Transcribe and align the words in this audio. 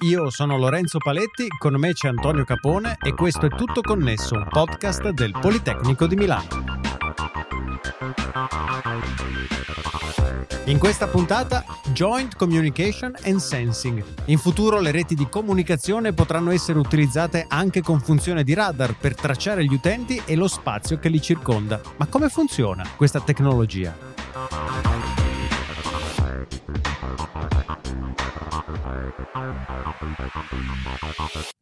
io 0.00 0.28
sono 0.28 0.58
Lorenzo 0.58 0.98
Paletti, 0.98 1.48
con 1.58 1.74
me 1.74 1.94
c'è 1.94 2.08
Antonio 2.08 2.44
Capone 2.44 2.98
e 3.00 3.14
questo 3.14 3.46
è 3.46 3.48
Tutto 3.48 3.80
Connesso, 3.80 4.34
un 4.34 4.46
podcast 4.48 5.08
del 5.10 5.32
Politecnico 5.40 6.06
di 6.06 6.16
Milano. 6.16 6.48
In 10.64 10.78
questa 10.78 11.06
puntata 11.06 11.64
Joint 11.92 12.36
Communication 12.36 13.14
and 13.24 13.38
Sensing. 13.38 14.04
In 14.26 14.36
futuro 14.36 14.80
le 14.80 14.90
reti 14.90 15.14
di 15.14 15.28
comunicazione 15.30 16.12
potranno 16.12 16.50
essere 16.50 16.78
utilizzate 16.78 17.46
anche 17.48 17.80
con 17.80 18.00
funzione 18.00 18.44
di 18.44 18.52
radar 18.52 18.96
per 18.98 19.14
tracciare 19.14 19.64
gli 19.64 19.72
utenti 19.72 20.20
e 20.26 20.34
lo 20.34 20.48
spazio 20.48 20.98
che 20.98 21.08
li 21.08 21.22
circonda. 21.22 21.80
Ma 21.96 22.06
come 22.06 22.28
funziona 22.28 22.86
questa 22.96 23.20
tecnologia? 23.20 24.95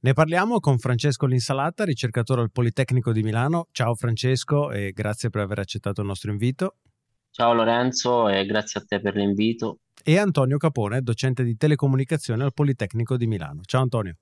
Ne 0.01 0.13
parliamo 0.13 0.59
con 0.59 0.79
Francesco 0.79 1.27
Linsalata, 1.27 1.85
ricercatore 1.85 2.43
al 2.43 2.51
Politecnico 2.51 3.13
di 3.13 3.23
Milano. 3.23 3.69
Ciao 3.71 3.95
Francesco 3.95 4.71
e 4.73 4.91
grazie 4.93 5.31
per 5.31 5.43
aver 5.43 5.61
accettato 5.61 6.01
il 6.01 6.07
nostro 6.09 6.31
invito. 6.33 6.77
Ciao 7.31 7.53
Lorenzo 7.53 8.29
e 8.29 8.45
grazie 8.45 8.81
a 8.81 8.85
te 8.87 9.01
per 9.01 9.15
l'invito. 9.15 9.79
E 10.03 10.19
Antonio 10.19 10.57
Capone, 10.59 11.01
docente 11.01 11.43
di 11.45 11.57
telecomunicazione 11.57 12.43
al 12.45 12.53
Politecnico 12.53 13.17
di 13.17 13.27
Milano. 13.27 13.63
Ciao 13.65 13.83
Antonio. 13.83 14.17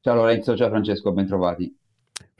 Ciao 0.00 0.14
Lorenzo, 0.14 0.56
ciao 0.56 0.68
Francesco, 0.68 1.12
bentrovati. 1.12 1.79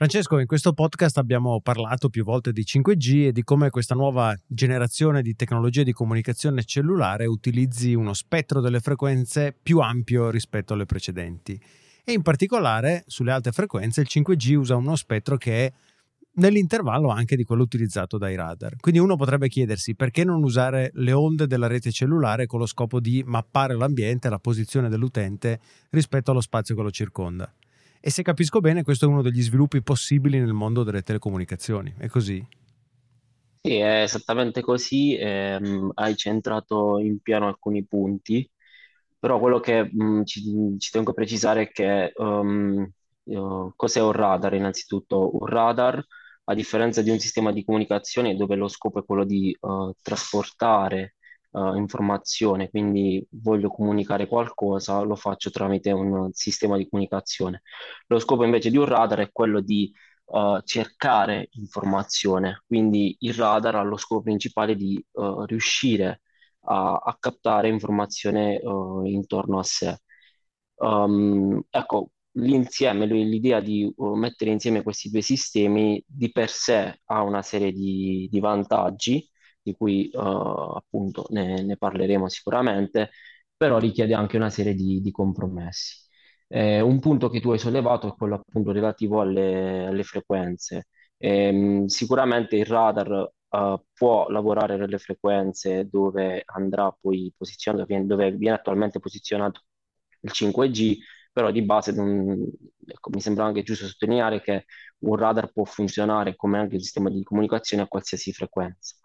Francesco, 0.00 0.38
in 0.38 0.46
questo 0.46 0.72
podcast 0.72 1.18
abbiamo 1.18 1.60
parlato 1.60 2.08
più 2.08 2.24
volte 2.24 2.52
di 2.52 2.62
5G 2.62 3.26
e 3.26 3.32
di 3.32 3.42
come 3.42 3.68
questa 3.68 3.94
nuova 3.94 4.34
generazione 4.46 5.20
di 5.20 5.34
tecnologie 5.34 5.84
di 5.84 5.92
comunicazione 5.92 6.64
cellulare 6.64 7.26
utilizzi 7.26 7.92
uno 7.92 8.14
spettro 8.14 8.62
delle 8.62 8.80
frequenze 8.80 9.54
più 9.62 9.80
ampio 9.80 10.30
rispetto 10.30 10.72
alle 10.72 10.86
precedenti. 10.86 11.60
E 12.02 12.12
in 12.12 12.22
particolare 12.22 13.04
sulle 13.08 13.30
alte 13.30 13.52
frequenze 13.52 14.00
il 14.00 14.06
5G 14.10 14.54
usa 14.54 14.74
uno 14.74 14.96
spettro 14.96 15.36
che 15.36 15.66
è 15.66 15.72
nell'intervallo 16.36 17.10
anche 17.10 17.36
di 17.36 17.44
quello 17.44 17.64
utilizzato 17.64 18.16
dai 18.16 18.36
radar. 18.36 18.76
Quindi 18.76 19.00
uno 19.00 19.16
potrebbe 19.16 19.48
chiedersi 19.48 19.94
perché 19.96 20.24
non 20.24 20.42
usare 20.42 20.92
le 20.94 21.12
onde 21.12 21.46
della 21.46 21.66
rete 21.66 21.90
cellulare 21.90 22.46
con 22.46 22.58
lo 22.58 22.64
scopo 22.64 23.00
di 23.00 23.22
mappare 23.26 23.76
l'ambiente 23.76 24.30
la 24.30 24.38
posizione 24.38 24.88
dell'utente 24.88 25.60
rispetto 25.90 26.30
allo 26.30 26.40
spazio 26.40 26.74
che 26.74 26.80
lo 26.80 26.90
circonda. 26.90 27.52
E 28.02 28.10
se 28.10 28.22
capisco 28.22 28.60
bene, 28.60 28.82
questo 28.82 29.04
è 29.04 29.08
uno 29.08 29.20
degli 29.20 29.42
sviluppi 29.42 29.82
possibili 29.82 30.38
nel 30.38 30.54
mondo 30.54 30.84
delle 30.84 31.02
telecomunicazioni. 31.02 31.94
È 31.98 32.08
così? 32.08 32.42
Sì, 33.62 33.76
è 33.76 34.02
esattamente 34.02 34.62
così. 34.62 35.16
Ehm, 35.16 35.90
hai 35.94 36.16
centrato 36.16 36.98
in 36.98 37.20
pieno 37.20 37.46
alcuni 37.46 37.84
punti, 37.84 38.50
però 39.18 39.38
quello 39.38 39.60
che 39.60 39.82
mh, 39.84 40.04
mm, 40.04 40.22
ci, 40.24 40.42
ci, 40.78 40.90
tengo 40.90 41.10
a 41.10 41.14
precisare 41.14 41.62
è 41.64 41.70
che 41.70 42.12
um, 42.16 42.90
cos'è 43.76 44.00
un 44.00 44.12
radar? 44.12 44.54
Innanzitutto, 44.54 45.36
un 45.38 45.46
radar 45.46 46.02
a 46.44 46.54
differenza 46.54 47.02
di 47.02 47.10
un 47.10 47.18
sistema 47.18 47.52
di 47.52 47.64
comunicazione 47.64 48.34
dove 48.34 48.56
lo 48.56 48.68
scopo 48.68 49.00
è 49.00 49.04
quello 49.04 49.24
di 49.24 49.54
uh, 49.60 49.92
trasportare 50.00 51.16
uh, 51.50 51.74
informazione, 51.76 52.70
quindi 52.70 53.24
voglio 53.30 53.70
comunicare 53.70 54.26
qualcosa, 54.26 55.00
lo 55.00 55.16
faccio 55.16 55.50
tramite 55.50 55.90
un 55.92 56.30
sistema 56.32 56.76
di 56.76 56.88
comunicazione. 56.88 57.62
Lo 58.06 58.18
scopo 58.18 58.44
invece 58.44 58.70
di 58.70 58.76
un 58.76 58.84
radar 58.86 59.20
è 59.20 59.30
quello 59.32 59.60
di 59.60 59.92
uh, 60.26 60.60
cercare 60.62 61.48
informazione, 61.52 62.62
quindi 62.66 63.16
il 63.20 63.34
radar 63.34 63.76
ha 63.76 63.82
lo 63.82 63.96
scopo 63.96 64.22
principale 64.22 64.74
di 64.76 65.02
riuscire 65.46 66.22
a, 66.64 66.96
a, 66.96 67.16
captare 67.18 67.68
informazione 67.68 68.60
intorno 69.04 69.58
a 69.58 69.62
sé. 69.62 69.98
Um, 70.76 71.62
ecco, 71.68 72.10
l'insieme, 72.32 73.06
l'idea 73.06 73.60
di 73.60 73.90
uh, 73.96 74.14
mettere 74.14 74.50
insieme 74.50 74.82
questi 74.82 75.10
due 75.10 75.20
sistemi 75.20 76.02
di 76.06 76.30
per 76.30 76.48
sé 76.50 77.00
ha 77.04 77.22
una 77.22 77.42
serie 77.42 77.72
di, 77.72 78.28
di 78.30 78.40
vantaggi, 78.40 79.28
di 79.62 79.74
cui 79.74 80.10
uh, 80.12 80.18
appunto 80.18 81.26
ne, 81.30 81.62
ne, 81.62 81.76
parleremo 81.76 82.28
sicuramente, 82.28 83.10
però 83.56 83.78
richiede 83.78 84.14
anche 84.14 84.36
una 84.36 84.50
serie 84.50 84.74
di, 84.74 85.00
di 85.00 85.10
compromessi. 85.10 86.08
Eh, 86.48 86.80
un 86.80 86.98
punto 86.98 87.28
che 87.28 87.40
tu 87.40 87.50
hai 87.52 87.58
sollevato 87.58 88.08
è 88.08 88.14
quello 88.16 88.36
appunto 88.36 88.72
relativo 88.72 89.20
alle, 89.20 89.86
alle 89.86 90.02
frequenze. 90.02 90.88
Eh, 91.16 91.84
sicuramente 91.86 92.56
il 92.56 92.64
radar 92.66 93.30
uh, 93.50 93.84
può 93.92 94.28
lavorare 94.28 94.76
nelle 94.76 94.98
frequenze 94.98 95.88
dove 95.88 96.42
andrà 96.46 96.90
poi 96.98 97.32
posizionato, 97.36 97.86
dove 98.04 98.32
viene 98.32 98.56
attualmente 98.56 98.98
posizionato 99.00 99.62
il 100.20 100.30
5G, 100.32 100.98
però 101.32 101.50
di 101.50 101.62
base 101.62 101.92
non, 101.92 102.44
ecco, 102.86 103.10
mi 103.10 103.20
sembra 103.20 103.44
anche 103.44 103.62
giusto 103.62 103.86
sottolineare 103.86 104.40
che 104.42 104.64
un 105.00 105.16
radar 105.16 105.52
può 105.52 105.64
funzionare 105.64 106.36
come 106.36 106.58
anche 106.58 106.74
un 106.74 106.80
sistema 106.80 107.10
di 107.10 107.22
comunicazione 107.22 107.82
a 107.82 107.88
qualsiasi 107.88 108.32
frequenza. 108.32 108.96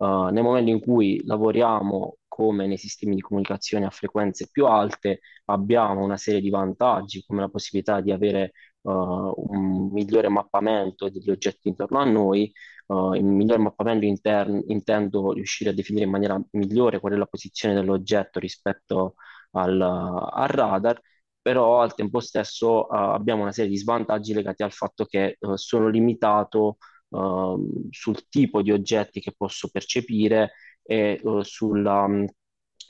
Uh, 0.00 0.28
nel 0.30 0.42
momento 0.42 0.70
in 0.70 0.80
cui 0.80 1.20
lavoriamo 1.26 2.16
come 2.26 2.66
nei 2.66 2.78
sistemi 2.78 3.14
di 3.16 3.20
comunicazione 3.20 3.84
a 3.84 3.90
frequenze 3.90 4.48
più 4.50 4.64
alte, 4.64 5.20
abbiamo 5.46 6.02
una 6.02 6.16
serie 6.16 6.40
di 6.40 6.48
vantaggi, 6.48 7.22
come 7.26 7.42
la 7.42 7.50
possibilità 7.50 8.00
di 8.00 8.10
avere 8.10 8.52
uh, 8.82 8.90
un 9.36 9.90
migliore 9.92 10.28
mappamento 10.28 11.10
degli 11.10 11.28
oggetti 11.30 11.68
intorno 11.68 11.98
a 11.98 12.04
noi. 12.04 12.50
Uh, 12.86 13.12
il 13.14 13.24
migliore 13.24 13.60
mappamento 13.60 14.06
interno 14.06 14.62
intendo 14.68 15.32
riuscire 15.32 15.68
a 15.70 15.74
definire 15.74 16.06
in 16.06 16.10
maniera 16.10 16.40
migliore 16.52 16.98
qual 16.98 17.12
è 17.12 17.16
la 17.16 17.26
posizione 17.26 17.74
dell'oggetto 17.74 18.38
rispetto 18.38 19.14
al, 19.52 19.80
al 19.80 20.48
radar 20.48 20.98
però 21.42 21.80
al 21.82 21.94
tempo 21.94 22.20
stesso 22.20 22.86
uh, 22.86 22.86
abbiamo 22.90 23.42
una 23.42 23.52
serie 23.52 23.70
di 23.70 23.76
svantaggi 23.76 24.32
legati 24.34 24.62
al 24.62 24.72
fatto 24.72 25.04
che 25.04 25.38
sono 25.54 25.88
limitato 25.88 26.78
uh, 27.10 27.88
sul 27.90 28.28
tipo 28.28 28.62
di 28.62 28.72
oggetti 28.72 29.20
che 29.20 29.32
posso 29.36 29.68
percepire 29.70 30.52
e 30.82 31.20
sulla, 31.42 32.02
um, 32.04 32.26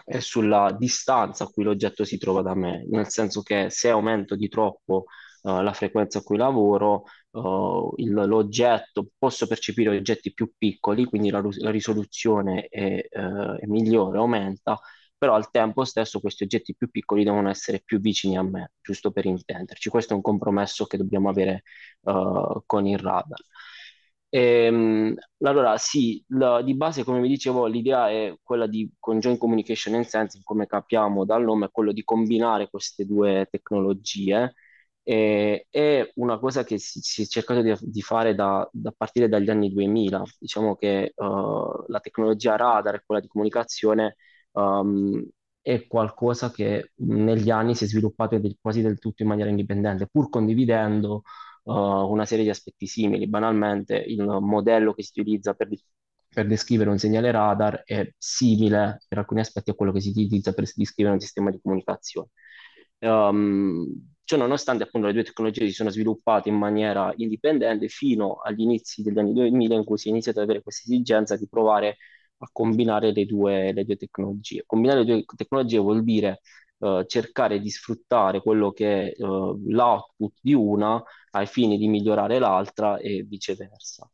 e 0.05 0.21
sulla 0.21 0.75
distanza 0.79 1.45
a 1.45 1.49
cui 1.49 1.65
l'oggetto 1.65 2.05
si 2.05 2.19
trova 2.19 2.43
da 2.43 2.55
me, 2.55 2.87
nel 2.89 3.09
senso 3.09 3.43
che 3.43 3.69
se 3.71 3.91
aumento 3.91 4.37
di 4.37 4.49
troppo 4.49 5.05
la 5.43 5.73
frequenza 5.73 6.19
a 6.19 6.23
cui 6.23 6.37
lavoro, 6.37 7.05
il, 7.97 8.13
l'oggetto, 8.13 9.09
posso 9.17 9.47
percepire 9.47 9.97
oggetti 9.97 10.35
più 10.35 10.53
piccoli, 10.57 11.07
quindi 11.07 11.31
la, 11.31 11.43
la 11.61 11.71
risoluzione 11.71 12.67
è, 12.69 13.09
è 13.09 13.65
migliore, 13.65 14.19
aumenta, 14.19 14.79
però 15.17 15.35
al 15.35 15.51
tempo 15.51 15.85
stesso 15.85 16.21
questi 16.21 16.45
oggetti 16.45 16.75
più 16.75 16.91
piccoli 16.91 17.25
devono 17.25 17.49
essere 17.51 17.83
più 17.85 18.01
vicini 18.01 18.37
a 18.37 18.43
me, 18.43 18.73
giusto 18.81 19.11
per 19.13 19.27
intenderci. 19.27 19.91
Questo 19.91 20.13
è 20.13 20.17
un 20.17 20.23
compromesso 20.23 20.87
che 20.87 20.97
dobbiamo 20.97 21.29
avere 21.29 21.63
uh, 22.03 22.63
con 22.67 22.87
il 22.87 22.99
radar. 22.99 23.41
Ehm, 24.33 25.17
allora, 25.41 25.77
sì, 25.77 26.23
la, 26.29 26.63
di 26.63 26.75
base, 26.77 27.03
come 27.05 27.21
vi 27.21 27.29
dicevo, 27.29 27.67
l'idea 27.67 28.09
è 28.11 28.37
quella 28.43 28.67
di 28.69 28.89
Conjoint 28.99 29.39
Communication 29.39 29.95
and 29.95 30.05
Sensing, 30.05 30.45
come 30.45 30.67
capiamo 30.67 31.25
dal 31.25 31.43
nome, 31.43 31.67
è 31.67 31.71
quello 31.71 31.93
di 31.93 32.05
combinare 32.05 32.69
queste 32.71 33.05
due 33.07 33.49
tecnologie. 33.51 34.55
E, 35.03 35.67
è 35.69 36.09
una 36.17 36.39
cosa 36.39 36.63
che 36.63 36.79
si, 36.79 37.01
si 37.01 37.23
è 37.23 37.27
cercato 37.27 37.61
di, 37.63 37.75
di 37.81 38.03
fare 38.03 38.35
da, 38.37 38.69
da, 38.73 38.93
partire 38.97 39.29
dagli 39.29 39.51
anni 39.51 39.73
2000. 39.73 40.23
Diciamo 40.39 40.77
che 40.77 41.13
uh, 41.17 41.85
la 41.89 42.01
tecnologia 42.01 42.55
radar 42.57 42.95
e 42.97 43.03
quella 43.05 43.21
di 43.21 43.27
comunicazione 43.29 44.17
um, 44.53 45.27
è 45.61 45.87
qualcosa 45.89 46.51
che 46.53 46.93
negli 46.97 47.51
anni 47.51 47.75
si 47.75 47.85
è 47.85 47.87
sviluppato 47.89 48.39
del, 48.39 48.57
quasi 48.61 48.81
del 48.83 48.99
tutto 48.99 49.23
in 49.23 49.29
maniera 49.29 49.51
indipendente, 49.51 50.07
pur 50.07 50.29
condividendo 50.29 51.23
uh, 51.62 51.72
una 51.72 52.25
serie 52.25 52.44
di 52.44 52.50
aspetti 52.50 52.87
simili. 52.87 53.28
Banalmente, 53.28 53.97
il 53.97 54.22
modello 54.22 54.93
che 54.93 55.03
si 55.03 55.21
utilizza 55.21 55.54
per, 55.54 55.69
per 56.28 56.47
descrivere 56.47 56.91
un 56.91 56.98
segnale 56.98 57.31
radar 57.31 57.82
è 57.84 58.12
simile 58.16 59.03
per 59.09 59.19
alcuni 59.19 59.41
aspetti 59.41 59.71
a 59.71 59.75
quello 59.75 59.93
che 59.93 60.00
si 60.00 60.10
utilizza 60.10 60.53
per 60.53 60.65
descrivere 60.75 61.15
un 61.15 61.21
sistema 61.21 61.50
di 61.50 61.60
comunicazione. 61.60 62.28
Um, 62.98 63.87
Ciò 64.30 64.36
nonostante 64.36 64.84
appunto 64.84 65.09
le 65.09 65.12
due 65.12 65.24
tecnologie 65.24 65.66
si 65.66 65.72
sono 65.72 65.91
sviluppate 65.91 66.48
in 66.48 66.54
maniera 66.54 67.12
indipendente 67.16 67.89
fino 67.89 68.34
agli 68.34 68.60
inizi 68.60 69.03
degli 69.03 69.18
anni 69.18 69.33
2000 69.33 69.74
in 69.74 69.83
cui 69.84 69.98
si 69.98 70.06
è 70.06 70.10
iniziato 70.13 70.39
ad 70.39 70.45
avere 70.45 70.63
questa 70.63 70.83
esigenza 70.84 71.36
di 71.36 71.48
provare 71.48 71.97
a 72.39 72.48
combinare 72.53 73.13
le 73.13 73.27
due, 73.27 73.72
le 73.72 73.84
due 73.84 73.97
tecnologie. 73.97 74.63
Combinare 74.66 75.01
le 75.01 75.04
due 75.04 75.24
tecnologie 75.34 75.78
vuol 75.78 76.04
dire 76.04 76.42
uh, 76.80 77.04
cercare 77.04 77.60
di 77.60 77.71
sfruttare 77.71 78.41
quello 78.42 78.72
che 78.72 79.12
è 79.12 79.22
uh, 79.22 79.59
l'output 79.66 80.34
di 80.41 80.54
una 80.54 81.03
ai 81.32 81.47
fini 81.47 81.78
di 81.78 81.88
migliorare 81.88 82.38
l'altra 82.38 82.98
e 82.98 83.22
viceversa. 83.22 84.10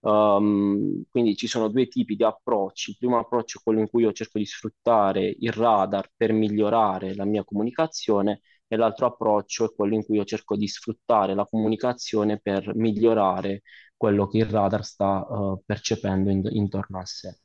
Um, 0.00 1.02
quindi 1.10 1.34
ci 1.34 1.48
sono 1.48 1.68
due 1.68 1.88
tipi 1.88 2.14
di 2.14 2.22
approcci. 2.24 2.90
Il 2.90 2.96
primo 2.98 3.18
approccio 3.18 3.58
è 3.58 3.62
quello 3.62 3.80
in 3.80 3.88
cui 3.88 4.02
io 4.02 4.12
cerco 4.12 4.38
di 4.38 4.46
sfruttare 4.46 5.34
il 5.38 5.52
radar 5.52 6.10
per 6.16 6.32
migliorare 6.32 7.14
la 7.14 7.24
mia 7.24 7.44
comunicazione 7.44 8.40
e 8.68 8.76
l'altro 8.76 9.06
approccio 9.06 9.64
è 9.64 9.74
quello 9.74 9.94
in 9.94 10.04
cui 10.04 10.16
io 10.16 10.24
cerco 10.24 10.56
di 10.56 10.68
sfruttare 10.68 11.34
la 11.34 11.46
comunicazione 11.46 12.38
per 12.38 12.74
migliorare 12.76 13.62
quello 13.96 14.28
che 14.28 14.38
il 14.38 14.46
radar 14.46 14.84
sta 14.84 15.26
uh, 15.28 15.60
percependo 15.64 16.30
in, 16.30 16.46
intorno 16.52 17.00
a 17.00 17.04
sé. 17.04 17.40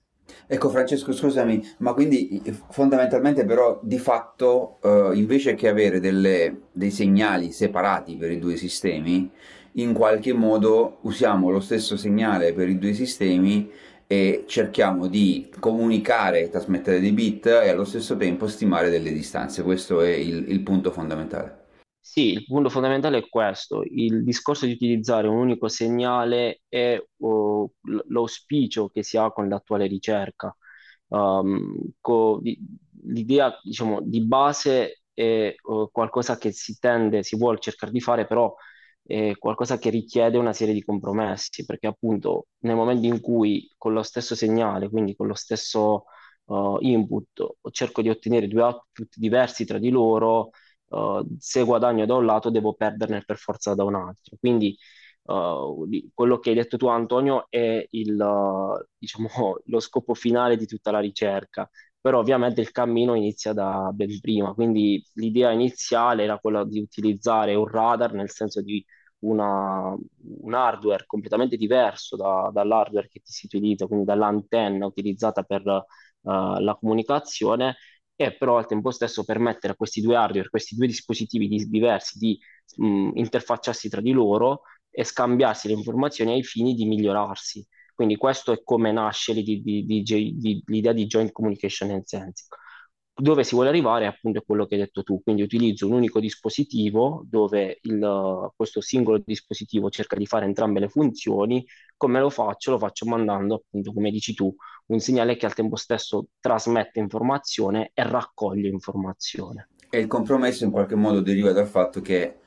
Ecco 0.48 0.70
Francesco, 0.70 1.12
scusami, 1.12 1.64
ma 1.80 1.94
quindi 1.94 2.42
fondamentalmente 2.70 3.46
però 3.46 3.80
di 3.82 3.98
fatto 3.98 4.78
eh, 4.82 5.12
invece 5.16 5.56
che 5.56 5.68
avere 5.68 6.00
delle, 6.00 6.62
dei 6.72 6.92
segnali 6.92 7.52
separati 7.52 8.16
per 8.16 8.32
i 8.32 8.40
due 8.40 8.56
sistemi, 8.56 9.30
in 9.74 9.94
qualche 9.94 10.34
modo 10.34 11.00
usiamo 11.02 11.50
lo 11.50 11.60
stesso 11.60 11.98
segnale 11.98 12.54
per 12.54 12.70
i 12.70 12.78
due 12.78 12.94
sistemi 12.94 13.70
e 14.06 14.44
cerchiamo 14.48 15.08
di 15.08 15.50
comunicare, 15.60 16.50
trasmettere 16.50 17.00
dei 17.00 17.14
bit 17.14 17.48
e 17.48 17.70
allo 17.70 17.86
stesso 17.86 18.16
tempo 18.16 18.48
stimare 18.48 18.90
delle 18.90 19.12
distanze. 19.12 19.64
Questo 19.64 20.02
è 20.02 20.10
il, 20.10 20.50
il 20.50 20.62
punto 20.62 20.92
fondamentale. 20.92 21.63
Sì, 22.06 22.32
il 22.34 22.44
punto 22.46 22.70
fondamentale 22.70 23.20
è 23.20 23.30
questo. 23.30 23.82
Il 23.84 24.24
discorso 24.24 24.66
di 24.66 24.74
utilizzare 24.74 25.28
un 25.28 25.38
unico 25.38 25.68
segnale 25.70 26.62
è 26.68 27.02
oh, 27.22 27.72
l'auspicio 28.10 28.90
che 28.90 29.04
si 29.04 29.16
ha 29.18 29.32
con 29.32 29.48
l'attuale 29.48 29.88
ricerca. 29.88 30.56
Um, 31.08 31.92
co- 32.02 32.42
l'idea, 33.06 33.58
diciamo, 33.64 34.02
di 34.02 34.22
base 34.26 35.04
è 35.14 35.54
oh, 35.64 35.88
qualcosa 35.90 36.38
che 36.38 36.52
si 36.52 36.78
tende, 36.78 37.24
si 37.24 37.38
vuole 37.38 37.60
cercare 37.60 37.92
di 37.94 38.02
fare, 38.02 38.28
però 38.28 38.54
è 39.06 39.34
qualcosa 39.38 39.78
che 39.78 39.90
richiede 39.90 40.38
una 40.38 40.54
serie 40.54 40.74
di 40.74 40.84
compromessi, 40.84 41.66
perché 41.66 41.88
appunto 41.88 42.48
nel 42.60 42.76
momento 42.76 43.06
in 43.08 43.20
cui 43.22 43.72
con 43.78 43.94
lo 43.94 44.04
stesso 44.04 44.36
segnale, 44.36 44.90
quindi 44.90 45.16
con 45.16 45.28
lo 45.28 45.34
stesso 45.36 46.06
uh, 46.46 46.78
input, 46.80 47.58
cerco 47.72 48.02
di 48.02 48.10
ottenere 48.10 48.48
due 48.48 48.62
output 48.62 49.18
diversi 49.18 49.66
tra 49.66 49.78
di 49.78 49.90
loro, 49.90 50.52
uh, 50.94 51.26
se 51.40 51.64
guadagno 51.64 52.06
da 52.06 52.16
un 52.16 52.26
lato 52.26 52.50
devo 52.50 52.74
perderne 52.74 53.24
per 53.26 53.38
forza 53.38 53.74
da 53.76 53.84
un 53.84 53.96
altro. 53.96 54.38
Quindi 54.40 54.76
uh, 55.24 55.88
quello 56.14 56.40
che 56.40 56.50
hai 56.50 56.56
detto 56.56 56.78
tu 56.78 56.88
Antonio 56.88 57.48
è 57.50 57.86
il, 57.92 58.20
uh, 58.20 58.86
diciamo, 58.98 59.30
lo 59.66 59.80
scopo 59.80 60.14
finale 60.14 60.58
di 60.58 60.66
tutta 60.66 60.92
la 60.92 61.00
ricerca, 61.00 61.70
però 62.00 62.20
ovviamente 62.20 62.62
il 62.62 62.72
cammino 62.72 63.16
inizia 63.16 63.54
da 63.54 63.90
ben 63.94 64.20
prima, 64.20 64.54
quindi 64.54 65.02
l'idea 65.14 65.52
iniziale 65.52 66.24
era 66.24 66.38
quella 66.40 66.66
di 66.66 66.80
utilizzare 66.80 67.56
un 67.56 67.66
radar 67.68 68.14
nel 68.14 68.30
senso 68.30 68.62
di 68.62 68.84
una, 69.20 69.96
un 70.42 70.54
hardware 70.54 71.06
completamente 71.06 71.56
diverso 71.56 72.16
da, 72.18 72.50
dall'hardware 72.54 73.08
che 73.08 73.22
si 73.24 73.46
utilizza, 73.46 73.88
quindi 73.88 74.06
dall'antenna 74.06 74.86
utilizzata 74.86 75.44
per 75.44 75.66
uh, 75.66 76.60
la 76.60 76.76
comunicazione 76.80 77.78
e 78.26 78.36
però 78.36 78.58
al 78.58 78.68
tempo 78.68 78.92
stesso 78.92 79.24
permettere 79.24 79.74
a 79.74 79.76
questi 79.76 80.02
due 80.02 80.16
hardware, 80.16 80.50
questi 80.50 80.76
due 80.76 80.88
dispositivi 80.88 81.48
di, 81.48 81.70
diversi 81.70 82.18
di 82.18 82.40
mh, 82.78 83.12
interfacciarsi 83.16 83.90
tra 83.90 84.02
di 84.02 84.12
loro 84.12 84.62
e 84.90 85.04
scambiarsi 85.04 85.68
le 85.68 85.74
informazioni 85.74 86.34
ai 86.34 86.44
fini 86.44 86.74
di 86.74 86.86
migliorarsi. 86.86 87.66
Quindi 87.96 88.16
questo 88.18 88.52
è 88.52 88.62
come 88.64 88.92
nasce 88.92 89.34
l'idea 89.34 90.94
di 90.94 91.06
joint 91.06 91.32
communication 91.32 91.92
and 91.92 92.04
sensing. 92.06 92.48
Dove 93.16 93.44
si 93.44 93.54
vuole 93.54 93.70
arrivare 93.70 94.08
appunto 94.08 94.40
è 94.40 94.44
quello 94.44 94.66
che 94.66 94.74
hai 94.74 94.82
detto 94.82 95.04
tu, 95.04 95.22
quindi 95.22 95.44
utilizzo 95.44 95.86
un 95.86 95.94
unico 95.94 96.20
dispositivo 96.20 97.24
dove 97.30 97.78
il, 97.84 98.52
questo 98.56 98.82
singolo 98.82 99.22
dispositivo 99.24 99.92
cerca 99.92 100.16
di 100.16 100.26
fare 100.26 100.46
entrambe 100.46 100.80
le 100.80 100.90
funzioni, 100.90 101.64
come 101.96 102.20
lo 102.20 102.32
faccio? 102.32 102.72
Lo 102.72 102.80
faccio 102.80 103.06
mandando 103.06 103.56
appunto, 103.56 103.94
come 103.94 104.10
dici 104.10 104.34
tu, 104.34 104.54
un 104.88 105.00
segnale 105.00 105.38
che 105.38 105.46
al 105.46 105.54
tempo 105.54 105.76
stesso 105.76 106.28
trasmette 106.40 107.00
informazione 107.00 107.92
e 107.94 108.04
raccoglie 108.04 108.68
informazione. 108.68 109.70
E 109.92 110.00
il 110.00 110.08
compromesso 110.08 110.64
in 110.64 110.72
qualche 110.72 110.96
modo 110.96 111.22
deriva 111.22 111.52
dal 111.52 111.68
fatto 111.68 112.02
che 112.02 112.38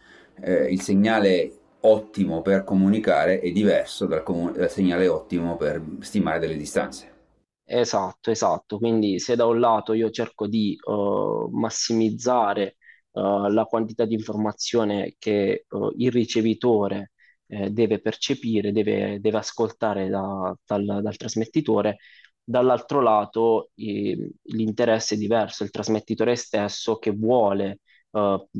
eh, 0.40 0.64
il 0.72 0.80
segnale 0.80 1.52
ottimo 1.82 2.42
per 2.42 2.64
comunicare 2.64 3.38
è 3.38 3.52
diverso 3.52 4.06
dal, 4.06 4.24
comun- 4.24 4.52
dal 4.52 4.70
segnale 4.70 5.06
ottimo 5.06 5.56
per 5.56 5.80
stimare 6.00 6.40
delle 6.40 6.56
distanze. 6.56 7.14
Esatto, 7.68 8.30
esatto. 8.30 8.78
Quindi 8.78 9.18
se 9.18 9.34
da 9.34 9.44
un 9.46 9.58
lato 9.58 9.92
io 9.92 10.10
cerco 10.10 10.46
di 10.46 10.76
uh, 10.84 11.48
massimizzare 11.50 12.76
uh, 13.12 13.48
la 13.48 13.64
quantità 13.64 14.04
di 14.04 14.14
informazione 14.14 15.16
che 15.18 15.64
uh, 15.70 15.92
il 15.96 16.12
ricevitore 16.12 17.12
eh, 17.48 17.70
deve 17.70 18.00
percepire, 18.00 18.70
deve, 18.72 19.18
deve 19.20 19.38
ascoltare 19.38 20.08
da, 20.08 20.56
dal, 20.64 20.84
dal, 21.02 21.16
trasmettitore, 21.16 21.96
dall'altro 22.42 23.00
lato 23.00 23.70
eh, 23.74 24.30
l'interesse 24.44 25.14
è 25.16 25.18
diverso, 25.18 25.64
il 25.64 25.70
trasmettitore 25.70 26.36
stesso 26.36 26.98
che 26.98 27.10
vuole 27.10 27.80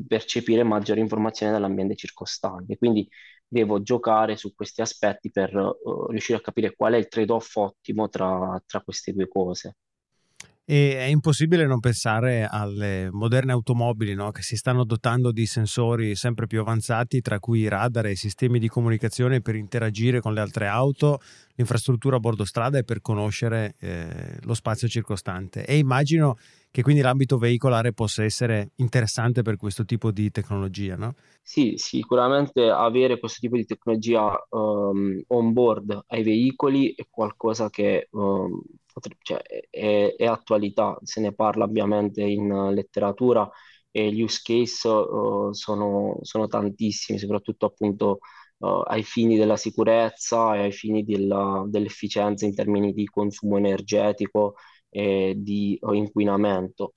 percepire 0.07 0.63
maggiori 0.65 1.01
informazioni 1.01 1.51
dall'ambiente 1.53 1.95
circostante. 1.97 2.77
Quindi 2.77 3.09
devo 3.49 3.83
giocare 3.83 4.37
su 4.37 4.55
questi 4.55 4.81
aspetti 4.81 5.31
per 5.31 5.55
uh, 5.55 6.07
riuscire 6.09 6.39
a 6.39 6.43
capire 6.43 6.75
qual 6.75 6.95
è 6.95 6.97
il 6.97 7.09
trade-off 7.09 7.57
ottimo 7.57 8.09
tra, 8.09 8.61
tra 8.67 8.81
queste 8.81 9.13
due 9.13 9.29
cose. 9.29 9.77
E 10.69 10.97
è 10.99 11.05
impossibile 11.05 11.65
non 11.65 11.79
pensare 11.79 12.45
alle 12.45 13.09
moderne 13.13 13.53
automobili 13.53 14.15
no? 14.15 14.33
che 14.33 14.43
si 14.43 14.57
stanno 14.57 14.83
dotando 14.83 15.31
di 15.31 15.47
sensori 15.47 16.17
sempre 16.17 16.49
più 16.49 16.59
avanzati, 16.59 17.21
tra 17.21 17.39
cui 17.39 17.69
radar 17.69 18.07
e 18.07 18.17
sistemi 18.17 18.59
di 18.59 18.67
comunicazione 18.67 19.41
per 19.41 19.55
interagire 19.55 20.19
con 20.19 20.35
le 20.35 20.41
altre 20.41 20.67
auto, 20.67 21.21
l'infrastruttura 21.55 22.17
a 22.17 22.19
bordo 22.19 22.45
strada 22.45 22.79
e 22.79 22.83
per 22.83 23.01
conoscere 23.01 23.77
eh, 23.79 24.39
lo 24.41 24.55
spazio 24.55 24.89
circostante. 24.89 25.65
E 25.65 25.79
immagino 25.79 26.37
che 26.77 26.83
quindi 26.83 27.01
l'ambito 27.01 27.39
veicolare 27.39 27.95
possa 27.95 28.23
essere 28.23 28.73
interessante 28.77 29.41
per 29.41 29.57
questo 29.57 29.87
tipo 29.87 30.11
di 30.11 30.31
tecnologia, 30.31 30.95
no? 30.95 31.15
Sì, 31.41 31.73
sicuramente 31.79 32.69
avere 32.69 33.19
questo 33.19 33.39
tipo 33.41 33.57
di 33.57 33.65
tecnologia 33.65 34.37
um, 34.51 35.19
on 35.29 35.53
board 35.55 36.05
ai 36.09 36.23
veicoli 36.23 36.93
è 36.95 37.07
qualcosa 37.09 37.71
che 37.71 38.09
um, 38.11 38.61
cioè, 39.23 39.41
è, 39.71 40.17
è, 40.19 40.27
attualità, 40.27 40.99
se 41.03 41.23
ne 41.23 41.33
parla 41.33 41.65
ovviamente 41.65 42.21
in 42.21 42.73
letteratura 42.75 43.49
e 43.91 44.13
gli 44.13 44.21
use 44.21 44.41
case 44.43 44.87
uh, 44.87 45.55
sono, 45.55 46.19
sono, 46.21 46.47
tantissimi, 46.47 47.19
soprattutto 47.19 47.65
appunto 47.65 48.19
uh, 48.59 48.83
ai 48.85 49.03
fini 49.03 49.39
della 49.39 49.57
sicurezza 49.57 50.55
e 50.55 50.59
ai 50.59 50.73
fini 50.73 51.05
della, 51.05 51.65
dell'efficienza 51.67 52.45
in 52.45 52.55
termini 52.55 52.93
di 52.93 53.07
consumo 53.07 53.57
energetico 53.57 54.57
e 54.89 55.35
di 55.37 55.79
inquinamento. 55.81 56.95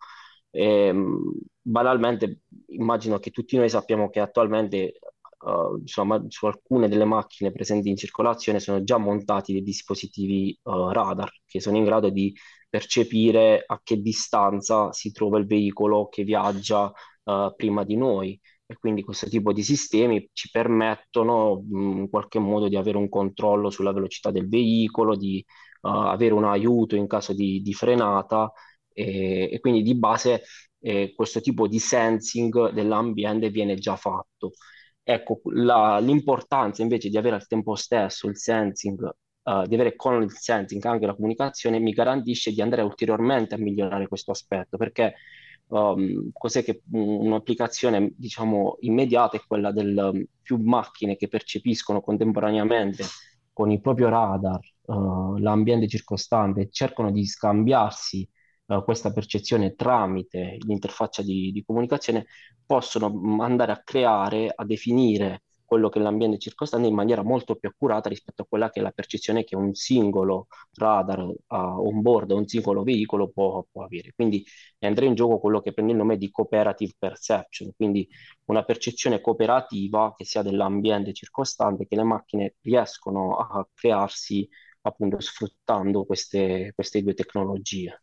E, 0.50 0.64
ehm, 0.64 1.34
banalmente 1.62 2.42
immagino 2.70 3.20
che 3.20 3.32
tutti 3.32 3.56
noi 3.58 3.70
sappiamo 3.70 4.10
che 4.10 4.20
attualmente 4.20 5.00
uh, 5.40 5.78
insomma, 5.80 6.24
su 6.28 6.46
alcune 6.46 6.88
delle 6.88 7.06
macchine 7.06 7.52
presenti 7.52 7.90
in 7.90 7.98
circolazione 7.98 8.60
sono 8.60 8.84
già 8.84 8.98
montati 8.98 9.54
dei 9.54 9.64
dispositivi 9.64 10.58
uh, 10.64 10.90
radar 10.90 11.32
che 11.46 11.60
sono 11.60 11.78
in 11.78 11.84
grado 11.86 12.10
di 12.10 12.34
percepire 12.70 13.64
a 13.66 13.80
che 13.84 13.98
distanza 14.02 14.92
si 14.92 15.12
trova 15.12 15.40
il 15.40 15.48
veicolo 15.48 16.08
che 16.08 16.24
viaggia 16.24 16.92
uh, 17.24 17.54
prima 17.56 17.84
di 17.84 17.96
noi. 17.96 18.40
E 18.72 18.78
quindi 18.78 19.02
questo 19.02 19.28
tipo 19.28 19.52
di 19.52 19.64
sistemi 19.64 20.30
ci 20.32 20.52
permettono 20.52 21.66
in 21.72 22.08
qualche 22.08 22.38
modo 22.38 22.68
di 22.68 22.76
avere 22.76 22.98
un 22.98 23.10
controllo 23.10 23.72
sulla 23.72 23.92
velocità 23.92 24.30
del 24.30 24.48
veicolo, 24.48 25.16
di 25.16 25.44
avere 25.82 26.34
un 26.34 26.44
aiuto 26.46 26.96
in 26.96 27.08
caso 27.08 27.34
di, 27.34 27.62
di 27.62 27.74
frenata 27.74 28.52
e, 28.94 29.50
e, 29.52 29.60
quindi 29.60 29.82
di 29.82 29.96
base 29.96 30.44
eh, 30.82 31.14
questo 31.16 31.42
tipo 31.42 31.68
di 31.68 31.80
sensing 31.80 32.72
dell'ambiente 32.72 33.50
viene 33.50 33.74
già 33.76 33.96
fatto. 33.96 34.52
Ecco, 35.02 35.42
la, 35.46 35.98
l'importanza 36.00 36.84
invece 36.84 37.10
di 37.10 37.18
avere 37.18 37.36
al 37.38 37.48
tempo 37.48 37.74
stesso 37.74 38.28
il 38.28 38.38
sensing, 38.38 39.04
uh, 39.44 39.66
di 39.66 39.74
avere 39.74 39.96
con 39.96 40.22
il 40.22 40.32
sensing 40.32 40.84
anche 40.86 41.08
la 41.08 41.16
comunicazione, 41.16 41.80
mi 41.80 41.92
garantisce 41.94 42.52
di 42.52 42.62
andare 42.62 42.84
ulteriormente 42.84 43.56
a 43.56 43.58
migliorare 43.58 44.08
questo 44.08 44.30
aspetto, 44.30 44.78
perché 44.78 45.16
um, 45.70 46.30
cos'è 46.34 46.64
che 46.64 46.84
un'applicazione, 46.92 48.14
diciamo, 48.16 48.78
immediata 48.82 49.38
è 49.38 49.42
quella 49.46 49.72
del 49.72 50.12
um, 50.14 50.24
più 50.42 50.58
macchine 50.58 51.16
che 51.16 51.28
percepiscono 51.28 52.02
contemporaneamente 52.02 53.04
con 53.54 53.72
il 53.72 53.82
proprio 53.82 54.10
radar 54.10 54.60
uh, 54.86 55.38
l'ambiente 55.38 55.88
circostante 55.88 56.70
cercano 56.72 57.12
di 57.12 57.26
scambiarsi 57.26 58.28
uh, 58.68 58.84
questa 58.84 59.12
percezione 59.12 59.76
tramite 59.76 60.58
l'interfaccia 60.60 61.22
di, 61.22 61.52
di 61.52 61.64
comunicazione, 61.64 62.28
possono 62.66 63.12
mm, 63.12 63.40
andare 63.42 63.72
a 63.72 63.82
creare, 63.84 64.52
a 64.54 64.66
definire 64.66 65.44
quello 65.70 65.90
che 65.90 66.00
è 66.00 66.02
l'ambiente 66.02 66.40
circostante 66.40 66.88
in 66.88 66.96
maniera 66.96 67.22
molto 67.24 67.56
più 67.56 67.70
accurata 67.70 68.10
rispetto 68.10 68.42
a 68.42 68.46
quella 68.50 68.72
che 68.72 68.80
è 68.80 68.84
la 68.84 68.92
percezione 68.92 69.44
che 69.44 69.56
un 69.56 69.76
singolo 69.76 70.48
radar 70.74 71.20
uh, 71.20 71.36
on 71.48 72.02
board, 72.02 72.32
un 72.32 72.48
singolo 72.48 72.82
veicolo 72.84 73.30
può, 73.30 73.64
può, 73.72 73.84
avere. 73.84 74.12
Quindi 74.16 74.44
entra 74.80 75.06
in 75.06 75.14
gioco 75.14 75.40
quello 75.40 75.62
che 75.62 75.74
prende 75.74 75.92
il 75.92 75.98
nome 76.00 76.18
di 76.18 76.32
cooperative 76.32 76.94
perception, 76.98 77.72
quindi 77.76 78.08
una 78.46 78.64
percezione 78.64 79.22
cooperativa 79.22 80.14
che 80.18 80.26
sia 80.26 80.42
dell'ambiente 80.42 81.14
circostante 81.14 81.86
che 81.88 81.96
le 81.96 82.04
macchine 82.04 82.56
riescono 82.62 83.38
a 83.38 83.68
crearsi 83.74 84.50
appunto 84.82 85.20
sfruttando 85.20 86.06
queste, 86.06 86.72
queste 86.74 87.04
due 87.04 87.14
tecnologie. 87.14 88.02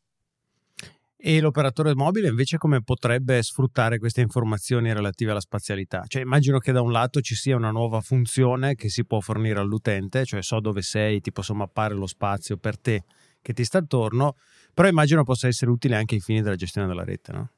E 1.19 1.41
l'operatore 1.41 1.95
mobile 1.95 2.29
invece 2.29 2.59
come 2.59 2.83
potrebbe 2.83 3.43
sfruttare 3.43 3.99
queste 3.99 4.21
informazioni 4.21 4.93
relative 4.93 5.31
alla 5.31 5.41
spazialità? 5.41 6.05
Cioè 6.07 6.23
immagino 6.23 6.59
che 6.59 6.73
da 6.73 6.83
un 6.83 6.93
lato 6.93 7.21
ci 7.21 7.35
sia 7.35 7.57
una 7.57 7.71
nuova 7.71 8.01
funzione 8.01 8.75
che 8.75 8.89
si 8.89 9.05
può 9.05 9.21
fornire 9.21 9.59
all'utente, 9.59 10.25
cioè 10.25 10.43
so 10.43 10.61
dove 10.61 10.83
sei, 10.83 11.21
ti 11.21 11.33
posso 11.33 11.55
mappare 11.55 11.95
lo 11.95 12.07
spazio 12.07 12.59
per 12.59 12.79
te 12.79 13.05
che 13.41 13.53
ti 13.53 13.65
sta 13.65 13.79
attorno, 13.79 14.37
però 14.75 14.89
immagino 14.89 15.23
possa 15.25 15.47
essere 15.47 15.71
utile 15.71 15.97
anche 15.97 16.17
ai 16.17 16.21
fini 16.21 16.43
della 16.43 16.57
gestione 16.57 16.87
della 16.87 17.05
rete, 17.05 17.33
no? 17.33 17.51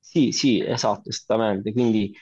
Sì, 0.00 0.32
sì, 0.32 0.62
esatto, 0.64 1.10
esattamente. 1.10 1.72
Quindi 1.72 2.14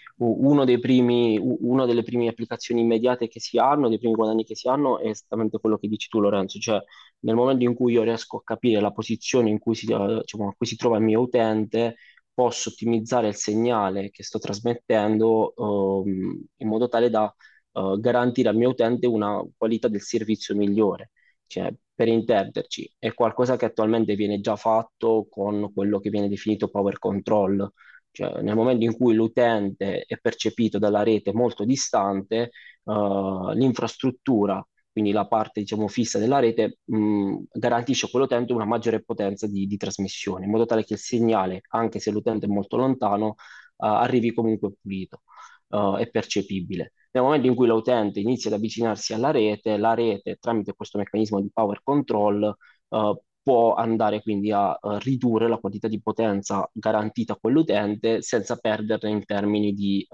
primi, 0.80 1.38
una 1.38 1.86
delle 1.86 2.02
prime 2.02 2.28
applicazioni 2.28 2.80
immediate 2.80 3.28
che 3.28 3.38
si 3.40 3.58
hanno, 3.58 3.88
dei 3.88 3.98
primi 3.98 4.14
guadagni 4.14 4.44
che 4.44 4.56
si 4.56 4.68
hanno, 4.68 4.98
è 4.98 5.08
esattamente 5.08 5.58
quello 5.58 5.78
che 5.78 5.86
dici 5.88 6.08
tu, 6.08 6.18
Lorenzo, 6.20 6.58
cioè 6.58 6.82
nel 7.20 7.34
momento 7.34 7.64
in 7.64 7.74
cui 7.74 7.92
io 7.92 8.02
riesco 8.02 8.38
a 8.38 8.42
capire 8.44 8.80
la 8.80 8.92
posizione 8.92 9.50
in 9.50 9.58
cui 9.58 9.74
si, 9.74 9.86
diciamo, 9.86 10.48
a 10.48 10.54
cui 10.56 10.66
si 10.66 10.76
trova 10.76 10.98
il 10.98 11.04
mio 11.04 11.20
utente, 11.20 11.96
posso 12.32 12.68
ottimizzare 12.70 13.28
il 13.28 13.34
segnale 13.34 14.10
che 14.10 14.22
sto 14.22 14.38
trasmettendo 14.38 15.54
um, 15.56 16.44
in 16.56 16.68
modo 16.68 16.88
tale 16.88 17.08
da 17.10 17.34
uh, 17.72 17.98
garantire 17.98 18.48
al 18.50 18.56
mio 18.56 18.70
utente 18.70 19.06
una 19.06 19.42
qualità 19.56 19.88
del 19.88 20.02
servizio 20.02 20.54
migliore. 20.54 21.10
Cioè, 21.46 21.72
per 21.94 22.08
intenderci, 22.08 22.94
è 22.98 23.14
qualcosa 23.14 23.56
che 23.56 23.64
attualmente 23.66 24.14
viene 24.16 24.40
già 24.40 24.56
fatto 24.56 25.26
con 25.30 25.72
quello 25.72 25.98
che 26.00 26.10
viene 26.10 26.28
definito 26.28 26.68
power 26.68 26.98
control, 26.98 27.72
cioè 28.10 28.42
nel 28.42 28.54
momento 28.54 28.84
in 28.84 28.96
cui 28.96 29.14
l'utente 29.14 30.02
è 30.06 30.18
percepito 30.18 30.78
dalla 30.78 31.02
rete 31.02 31.32
molto 31.32 31.64
distante, 31.64 32.50
uh, 32.84 33.50
l'infrastruttura, 33.52 34.66
quindi 34.96 35.12
la 35.12 35.26
parte 35.26 35.60
diciamo, 35.60 35.88
fissa 35.88 36.18
della 36.18 36.38
rete, 36.38 36.78
mh, 36.84 37.42
garantisce 37.52 38.06
a 38.06 38.08
quell'utente 38.08 38.54
una 38.54 38.64
maggiore 38.64 39.02
potenza 39.02 39.46
di, 39.46 39.66
di, 39.66 39.76
trasmissione, 39.76 40.46
in 40.46 40.50
modo 40.50 40.64
tale 40.64 40.84
che 40.84 40.94
il 40.94 40.98
segnale, 40.98 41.60
anche 41.68 41.98
se 41.98 42.10
l'utente 42.10 42.46
è 42.46 42.48
molto 42.48 42.78
lontano, 42.78 43.26
uh, 43.26 43.34
arrivi 43.76 44.32
comunque 44.32 44.72
pulito 44.80 45.20
uh, 45.68 45.98
e 45.98 46.08
percepibile. 46.08 46.94
Nel 47.10 47.22
momento 47.24 47.46
in 47.46 47.54
cui 47.54 47.66
l'utente 47.66 48.20
inizia 48.20 48.48
ad 48.48 48.56
avvicinarsi 48.56 49.12
alla 49.12 49.30
rete, 49.30 49.76
la 49.76 49.92
rete 49.92 50.38
tramite 50.40 50.72
questo 50.74 50.96
meccanismo 50.96 51.42
di 51.42 51.50
power 51.52 51.82
control 51.82 52.56
uh, 52.88 53.20
può 53.42 53.74
andare 53.74 54.22
quindi 54.22 54.50
a 54.50 54.78
ridurre 55.00 55.46
la 55.46 55.58
quantità 55.58 55.88
di 55.88 56.00
potenza 56.00 56.66
garantita 56.72 57.34
a 57.34 57.38
quell'utente 57.38 58.22
senza 58.22 58.56
perderne 58.56 59.10
in 59.10 59.24
termini 59.26 59.72
di, 59.74 60.06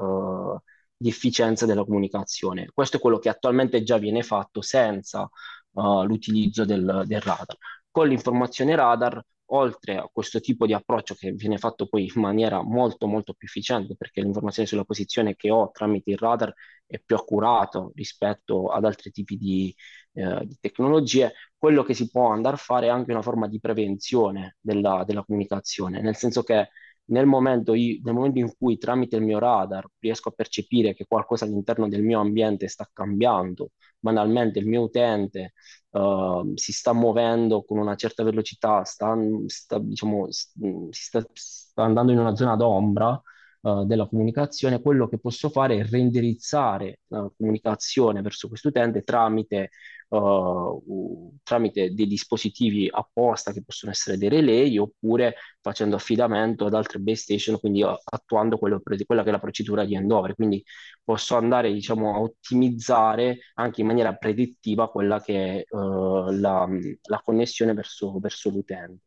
di, 1.02 1.08
efficienza 1.08 1.66
della 1.66 1.84
comunicazione. 1.84 2.68
Questo 2.72 2.96
è 2.96 3.00
quello 3.00 3.18
che 3.18 3.28
attualmente 3.28 3.82
già 3.82 3.98
viene 3.98 4.22
fatto 4.22 4.60
senza 4.62 5.28
l'utilizzo 5.74 6.64
del, 6.64 7.04
del 7.06 7.20
radar. 7.20 7.56
Con 7.90 8.08
l'informazione 8.08 8.74
radar 8.76 9.22
oltre 9.52 9.96
a 9.96 10.08
questo 10.10 10.40
tipo 10.40 10.66
di 10.66 10.72
approccio 10.72 11.14
che 11.14 11.32
viene 11.32 11.58
fatto 11.58 11.86
poi 11.86 12.04
in 12.04 12.20
maniera 12.20 12.62
molto 12.62 13.06
molto 13.06 13.34
più 13.34 13.46
efficiente 13.46 13.96
perché 13.96 14.22
l'informazione 14.22 14.68
sulla 14.68 14.84
posizione 14.84 15.36
che 15.36 15.50
ho 15.50 15.70
tramite 15.70 16.10
il 16.10 16.18
radar 16.18 16.52
è 16.86 16.98
più 17.04 17.16
accurato 17.16 17.92
rispetto 17.94 18.68
ad 18.68 18.84
altri 18.84 19.10
tipi 19.10 19.36
di, 19.36 19.74
eh, 20.14 20.44
di 20.46 20.56
tecnologie, 20.60 21.32
quello 21.56 21.82
che 21.82 21.94
si 21.94 22.10
può 22.10 22.30
andare 22.30 22.54
a 22.56 22.58
fare 22.58 22.86
è 22.86 22.90
anche 22.90 23.12
una 23.12 23.22
forma 23.22 23.46
di 23.48 23.60
prevenzione 23.60 24.56
della, 24.60 25.04
della 25.06 25.24
comunicazione, 25.24 26.00
nel 26.00 26.16
senso 26.16 26.42
che 26.42 26.68
nel 27.06 27.26
momento, 27.26 27.74
io, 27.74 28.00
nel 28.02 28.14
momento, 28.14 28.38
in 28.38 28.52
cui 28.56 28.78
tramite 28.78 29.16
il 29.16 29.22
mio 29.22 29.38
radar 29.38 29.86
riesco 29.98 30.28
a 30.30 30.32
percepire 30.32 30.94
che 30.94 31.06
qualcosa 31.06 31.44
all'interno 31.44 31.88
del 31.88 32.02
mio 32.02 32.20
ambiente 32.20 32.68
sta 32.68 32.88
cambiando, 32.92 33.72
banalmente 33.98 34.58
il 34.58 34.66
mio 34.66 34.82
utente 34.82 35.52
uh, 35.90 36.52
si 36.54 36.72
sta 36.72 36.92
muovendo 36.92 37.64
con 37.64 37.78
una 37.78 37.94
certa 37.96 38.22
velocità, 38.24 38.84
sta, 38.84 39.16
sta, 39.46 39.78
diciamo, 39.78 40.26
sta, 40.30 41.24
sta 41.32 41.82
andando 41.82 42.12
in 42.12 42.18
una 42.18 42.34
zona 42.34 42.56
d'ombra, 42.56 43.20
uh, 43.62 43.84
della 43.84 44.06
comunicazione, 44.06 44.80
quello 44.80 45.08
che 45.08 45.18
posso 45.18 45.48
fare 45.50 45.78
è 45.78 45.84
renderizzare 45.84 47.00
la 47.08 47.30
comunicazione 47.36 48.22
verso 48.22 48.48
questo 48.48 48.68
utente 48.68 49.02
tramite 49.02 49.70
uh, 50.18 51.32
tramite 51.42 51.92
dei 51.94 52.06
dispositivi 52.06 52.88
apposta 52.90 53.52
che 53.52 53.62
possono 53.64 53.92
essere 53.92 54.18
dei 54.18 54.28
relay 54.28 54.76
oppure 54.78 55.36
facendo 55.60 55.96
affidamento 55.96 56.66
ad 56.66 56.74
altre 56.74 56.98
base 56.98 57.22
station, 57.22 57.58
quindi 57.58 57.82
attuando 57.82 58.58
quello, 58.58 58.80
quella 59.06 59.22
che 59.22 59.28
è 59.28 59.32
la 59.32 59.38
procedura 59.38 59.84
di 59.84 59.96
handover. 59.96 60.34
Quindi 60.34 60.62
posso 61.02 61.36
andare 61.36 61.72
diciamo, 61.72 62.14
a 62.14 62.20
ottimizzare 62.20 63.38
anche 63.54 63.80
in 63.80 63.86
maniera 63.86 64.14
predittiva 64.14 64.90
quella 64.90 65.20
che 65.20 65.64
è 65.64 65.74
uh, 65.74 66.30
la, 66.30 66.68
la, 67.02 67.20
connessione 67.24 67.72
verso, 67.74 68.18
verso 68.18 68.50
l'utente. 68.50 69.04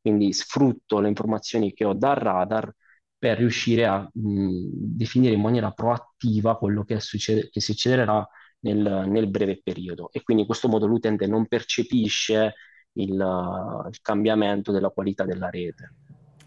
Quindi 0.00 0.32
sfrutto 0.32 1.00
le 1.00 1.08
informazioni 1.08 1.72
che 1.72 1.84
ho 1.84 1.92
dal 1.92 2.14
radar 2.16 2.72
per 3.18 3.38
riuscire 3.38 3.86
a 3.86 4.08
mh, 4.12 4.68
definire 4.72 5.34
in 5.34 5.40
maniera 5.40 5.70
proattiva 5.72 6.56
quello 6.58 6.84
che, 6.84 7.00
succede, 7.00 7.48
che 7.50 7.60
succederà 7.60 8.26
nel, 8.60 9.04
nel, 9.06 9.28
breve 9.28 9.60
periodo 9.62 10.10
e 10.12 10.22
quindi 10.22 10.42
in 10.42 10.48
questo 10.48 10.68
modo 10.68 10.86
l'utente 10.86 11.26
non 11.26 11.46
percepisce 11.46 12.54
il, 12.92 13.12
il 13.12 14.00
cambiamento 14.00 14.72
della 14.72 14.90
qualità 14.90 15.24
della 15.24 15.50
rete. 15.50 15.92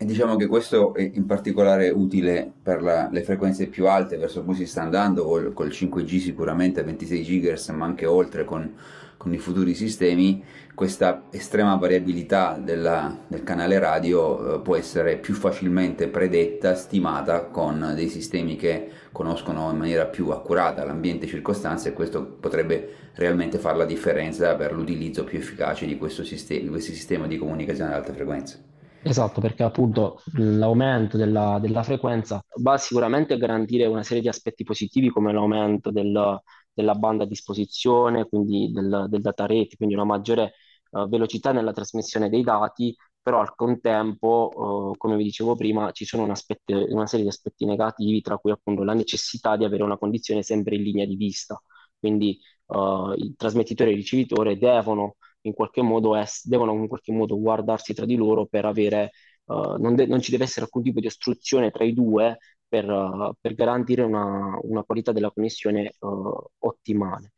E 0.01 0.06
diciamo 0.06 0.38
che 0.38 0.48
questo 0.48 0.94
è 0.94 1.12
in 1.13 1.25
particolare 1.25 1.89
utile 1.89 2.50
per 2.63 2.82
la, 2.82 3.10
le 3.12 3.22
frequenze 3.22 3.68
più 3.68 3.86
alte 3.86 4.15
verso 4.15 4.44
cui 4.44 4.56
si 4.56 4.65
sta 4.65 4.82
andando, 4.82 5.25
col, 5.25 5.51
col 5.51 5.68
5G 5.68 6.20
sicuramente 6.20 6.79
a 6.79 6.84
26 6.84 7.24
GHz, 7.24 7.70
ma 7.70 7.86
anche 7.86 8.06
oltre 8.06 8.46
con 8.46 8.74
con 9.20 9.34
i 9.34 9.38
futuri 9.38 9.75
sistemi 9.75 10.41
questa 10.74 11.24
estrema 11.32 11.75
variabilità 11.75 12.58
della, 12.58 13.13
del 13.27 13.44
canale 13.44 13.77
radio 13.77 14.56
eh, 14.56 14.60
può 14.62 14.77
essere 14.77 15.18
più 15.18 15.34
facilmente 15.34 16.08
predetta, 16.08 16.74
stimata 16.74 17.41
con 17.41 17.91
dei 17.96 18.08
sistemi 18.08 18.56
che 18.56 18.89
conoscono 19.12 19.70
in 19.72 19.77
maniera 19.77 20.06
più 20.06 20.29
accurata 20.29 20.86
l'ambiente 20.86 21.27
circostante 21.27 21.89
e 21.89 21.94
questo 21.94 22.24
potrebbe 22.24 23.10
realmente 23.15 23.58
fare 23.58 23.77
la 23.77 23.86
differenza 23.86 24.56
per 24.56 24.72
l'utilizzo 24.72 25.25
più 25.25 25.38
efficace 25.38 25.86
di, 25.86 26.00
sistema, 26.24 26.62
di 26.62 26.70
questi 26.70 26.94
sistemi 26.94 27.27
di 27.27 27.38
comunicazione 27.38 27.91
ad 27.91 27.98
alte 27.98 28.13
frequenze. 28.13 28.69
Esatto, 29.01 29.39
perché 29.39 29.63
appunto 29.63 30.22
l'aumento 30.34 31.15
della, 31.15 31.58
della, 31.62 31.84
frequenza 31.84 32.44
va 32.62 32.77
sicuramente 32.77 33.34
a 33.34 33.38
garantire 33.38 33.86
una 33.86 34.03
serie 34.03 34.22
di 34.22 34.27
aspetti 34.27 34.63
positivi 34.63 35.10
come 35.10 35.32
l'aumento 35.32 35.89
del, 35.89 36.41
della 36.74 36.96
banda 36.96 37.24
a 37.24 37.27
disposizione, 37.27 38.27
quindi 38.27 38.72
del, 38.72 39.06
del 39.10 39.22
data 39.22 39.46
rate, 39.46 39.77
quindi 39.77 39.96
una 39.96 40.03
maggiore 40.03 40.53
uh, 40.91 41.08
velocità 41.08 41.51
nella 41.51 41.72
trasmissione 41.72 42.29
dei 42.29 42.44
dati, 42.44 42.96
però 43.22 43.39
al 43.39 43.56
contempo, 43.56 44.50
uh, 44.91 44.98
come 44.98 45.15
vi 45.15 45.24
dicevo 45.24 45.56
prima, 45.56 45.91
ci 45.91 46.06
sono 46.06 46.24
un 46.24 46.32
aspetto, 46.32 46.74
una 46.89 47.08
serie 47.08 47.25
di 47.25 47.32
aspetti 47.32 47.65
negativi, 47.65 48.22
tra 48.22 48.38
cui 48.38 48.51
appunto 48.51 48.84
la 48.84 48.94
necessità 48.94 49.56
di 49.56 49.63
avere 49.63 49.84
una 49.84 49.98
condizione 49.98 50.44
sempre 50.44 50.75
in 50.75 50.84
linea 50.84 51.06
di 51.06 51.15
vista. 51.15 51.62
Quindi 51.98 52.38
uh, 52.68 53.13
il 53.13 53.36
trasmettitore 53.38 53.89
e 53.89 53.94
il 53.94 54.00
ricevitore 54.00 54.58
devono 54.58 55.15
in 55.41 55.53
qualche 55.53 55.81
modo, 55.81 56.15
es- 56.15 56.48
devono 56.48 56.74
in 56.74 56.88
qualche 56.88 57.12
modo 57.12 57.39
guardarsi 57.39 57.93
tra 57.93 58.05
di 58.05 58.15
loro 58.15 58.46
per 58.46 58.65
avere, 58.65 59.12
non, 59.50 59.96
de- 59.96 60.05
non 60.05 60.22
ci 60.22 60.31
deve 60.31 60.43
essere 60.43 60.65
alcun 60.65 60.84
tipo 60.84 61.00
di 61.00 61.08
ostruzione 61.08 61.72
tra 61.72 61.84
i 61.84 61.93
due 61.93 62.38
per, 62.69 62.88
uh, 62.89 63.34
per 63.41 63.55
garantire 63.55 64.03
una, 64.03 64.58
una, 64.62 64.84
qualità 64.84 65.12
della 65.12 65.31
connessione 65.31 65.93
uh, 66.00 66.31
ottimale. 66.60 67.34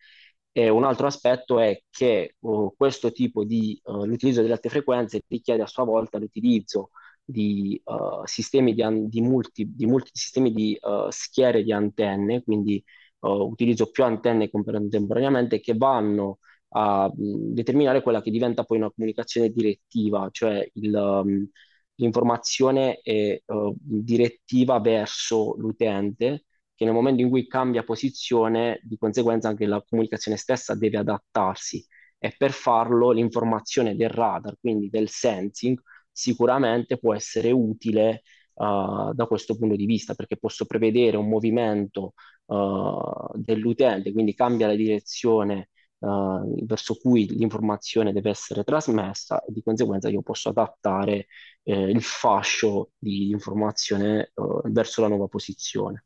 E 0.51 0.67
un 0.69 0.83
altro 0.83 1.07
aspetto 1.07 1.59
è 1.59 1.81
che 1.89 2.35
uh, 2.39 2.73
questo 2.75 3.11
tipo 3.13 3.45
di 3.45 3.79
l'utilizzo 3.85 4.41
delle 4.41 4.53
alte 4.53 4.67
frequenze 4.69 5.21
richiede 5.27 5.61
a 5.63 5.67
sua 5.67 5.85
volta 5.85 6.17
l'utilizzo 6.17 6.91
di 7.23 7.81
sistemi 8.25 8.73
di, 8.73 8.81
an- 8.81 9.07
di, 9.07 9.21
multi, 9.21 9.73
di 9.73 9.85
multi 9.85 10.09
sistemi 10.13 10.51
di 10.51 10.77
schiere 11.09 11.63
di 11.63 11.71
antenne, 11.71 12.43
quindi 12.43 12.83
utilizzo 13.19 13.89
più 13.89 14.03
antenne 14.03 14.49
contemporaneamente 14.49 15.61
che 15.61 15.75
vanno 15.77 16.39
a 16.73 17.11
determinare 17.13 18.01
quella 18.01 18.21
che 18.21 18.31
diventa 18.31 18.63
poi 18.63 18.77
una 18.77 18.91
comunicazione 18.91 19.49
direttiva, 19.49 20.29
cioè 20.31 20.67
il, 20.73 21.49
l'informazione 21.95 22.99
è 23.01 23.41
uh, 23.45 23.75
direttiva 23.77 24.79
verso 24.79 25.55
l'utente, 25.57 26.45
che 26.73 26.85
nel 26.85 26.93
momento 26.93 27.21
in 27.21 27.29
cui 27.29 27.47
cambia 27.47 27.83
posizione, 27.83 28.79
di 28.83 28.97
conseguenza 28.97 29.47
anche 29.49 29.65
la 29.65 29.83
comunicazione 29.87 30.37
stessa 30.37 30.75
deve 30.75 30.97
adattarsi. 30.97 31.85
E 32.17 32.33
per 32.37 32.51
farlo 32.51 33.11
l'informazione 33.11 33.95
del 33.95 34.09
radar, 34.09 34.55
quindi 34.59 34.89
del 34.89 35.09
sensing, 35.09 35.79
sicuramente 36.11 36.97
può 36.97 37.15
essere 37.15 37.51
utile 37.51 38.21
uh, 38.53 39.11
da 39.13 39.25
questo 39.27 39.57
punto 39.57 39.75
di 39.75 39.85
vista, 39.85 40.13
perché 40.13 40.37
posso 40.37 40.65
prevedere 40.65 41.17
un 41.17 41.27
movimento 41.27 42.13
uh, 42.45 43.31
dell'utente, 43.33 44.11
quindi 44.11 44.33
cambia 44.35 44.67
la 44.67 44.75
direzione 44.75 45.69
uh, 46.01 46.65
verso 46.65 46.95
cui 46.95 47.27
l'informazione 47.27 48.13
deve 48.13 48.29
essere 48.29 48.63
trasmessa 48.63 49.41
e 49.43 49.51
di 49.51 49.61
conseguenza 49.63 50.09
io 50.09 50.21
posso 50.21 50.49
adattare 50.49 51.27
eh, 51.63 51.89
il 51.89 52.01
fascio 52.01 52.91
di 52.97 53.29
informazione 53.29 54.31
uh, 54.35 54.61
verso 54.71 55.01
la 55.01 55.07
nuova 55.07 55.27
posizione 55.27 56.05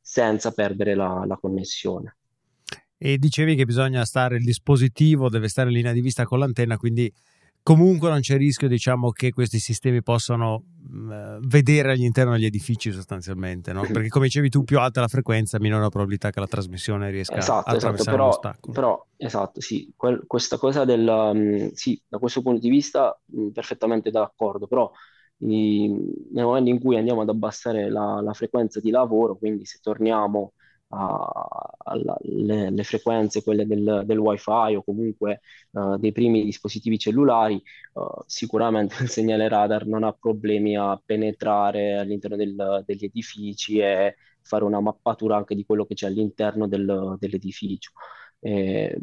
senza 0.00 0.52
perdere 0.52 0.94
la, 0.94 1.24
la 1.26 1.36
connessione. 1.36 2.16
E 2.96 3.18
dicevi 3.18 3.54
che 3.54 3.64
bisogna 3.64 4.04
stare, 4.04 4.36
il 4.36 4.44
dispositivo 4.44 5.28
deve 5.28 5.48
stare 5.48 5.68
in 5.68 5.76
linea 5.76 5.92
di 5.92 6.00
vista 6.00 6.24
con 6.24 6.38
l'antenna, 6.38 6.76
quindi 6.76 7.12
comunque 7.64 8.10
non 8.10 8.20
c'è 8.20 8.36
rischio 8.36 8.68
diciamo 8.68 9.10
che 9.10 9.32
questi 9.32 9.58
sistemi 9.58 10.02
possano 10.02 10.64
mh, 10.86 11.14
mm, 11.14 11.38
vedere 11.46 11.92
all'interno 11.92 12.32
degli 12.32 12.44
edifici 12.44 12.92
sostanzialmente 12.92 13.72
no? 13.72 13.80
perché 13.90 14.08
come 14.08 14.26
dicevi 14.26 14.50
tu 14.50 14.64
più 14.64 14.78
alta 14.78 15.00
la 15.00 15.08
frequenza 15.08 15.58
minore 15.58 15.80
la 15.80 15.88
probabilità 15.88 16.30
che 16.30 16.40
la 16.40 16.46
trasmissione 16.46 17.10
riesca 17.10 17.36
esatto, 17.36 17.70
a 17.70 17.74
esatto, 17.74 17.76
attraversare 17.76 18.16
però, 18.16 18.26
l'ostacolo 18.26 18.72
però 18.74 19.06
esatto 19.16 19.60
sì 19.62 19.90
quel, 19.96 20.24
questa 20.26 20.58
cosa 20.58 20.84
del 20.84 21.08
um, 21.08 21.72
sì 21.72 22.00
da 22.06 22.18
questo 22.18 22.42
punto 22.42 22.60
di 22.60 22.68
vista 22.68 23.18
mh, 23.24 23.48
perfettamente 23.48 24.10
d'accordo 24.10 24.66
però 24.66 24.92
i, 25.38 25.88
nel 26.32 26.44
momento 26.44 26.68
in 26.68 26.78
cui 26.78 26.98
andiamo 26.98 27.22
ad 27.22 27.30
abbassare 27.30 27.88
la, 27.90 28.20
la 28.20 28.34
frequenza 28.34 28.78
di 28.78 28.90
lavoro 28.90 29.36
quindi 29.36 29.64
se 29.64 29.78
torniamo 29.80 30.52
alle 30.94 32.82
frequenze, 32.84 33.42
quelle 33.42 33.66
del, 33.66 34.02
del 34.04 34.18
wifi 34.18 34.74
o 34.74 34.82
comunque 34.82 35.40
uh, 35.72 35.96
dei 35.96 36.12
primi 36.12 36.44
dispositivi 36.44 36.98
cellulari, 36.98 37.62
uh, 37.94 38.22
sicuramente 38.26 39.02
il 39.02 39.08
segnale 39.10 39.48
radar 39.48 39.86
non 39.86 40.04
ha 40.04 40.12
problemi 40.12 40.76
a 40.76 41.00
penetrare 41.04 41.98
all'interno 41.98 42.36
del, 42.36 42.82
degli 42.86 43.04
edifici 43.04 43.78
e 43.78 44.16
fare 44.40 44.64
una 44.64 44.80
mappatura 44.80 45.36
anche 45.36 45.54
di 45.54 45.64
quello 45.64 45.84
che 45.86 45.94
c'è 45.94 46.06
all'interno 46.06 46.68
del, 46.68 47.16
dell'edificio. 47.18 47.92
Eh, 48.40 48.98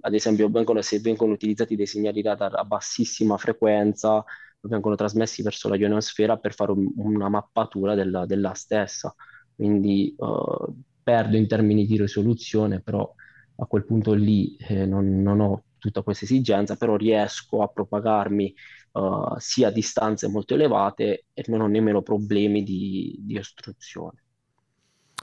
ad 0.00 0.14
esempio, 0.14 0.48
vengono, 0.48 0.80
se 0.80 0.98
vengono 1.00 1.32
utilizzati 1.32 1.76
dei 1.76 1.86
segnali 1.86 2.22
radar 2.22 2.54
a 2.56 2.64
bassissima 2.64 3.36
frequenza, 3.36 4.24
vengono 4.60 4.94
trasmessi 4.94 5.42
verso 5.42 5.68
la 5.68 5.76
ionosfera 5.76 6.38
per 6.38 6.54
fare 6.54 6.72
un, 6.72 6.90
una 6.96 7.28
mappatura 7.28 7.94
della, 7.94 8.26
della 8.26 8.54
stessa. 8.54 9.14
Quindi 9.54 10.14
uh, 10.16 10.74
perdo 11.04 11.36
in 11.36 11.46
termini 11.46 11.86
di 11.86 11.96
risoluzione, 11.96 12.80
però 12.80 13.08
a 13.56 13.66
quel 13.66 13.84
punto 13.84 14.14
lì 14.14 14.56
eh, 14.56 14.84
non, 14.84 15.22
non, 15.22 15.40
ho 15.40 15.64
tutta 15.78 16.02
questa 16.02 16.24
esigenza, 16.24 16.76
però 16.76 16.96
riesco 16.96 17.62
a 17.62 17.68
propagarmi 17.68 18.52
uh, 18.92 19.34
sia 19.38 19.68
a 19.68 19.70
distanze 19.70 20.28
molto 20.28 20.54
elevate 20.54 21.26
e 21.32 21.44
non 21.46 21.60
ho 21.60 21.68
nemmeno 21.68 22.02
problemi 22.02 22.64
di, 22.64 23.16
di 23.20 23.38
ostruzione. 23.38 24.24